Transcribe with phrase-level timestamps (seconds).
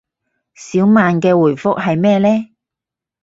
[0.55, 2.27] 小曼嘅回覆係咩呢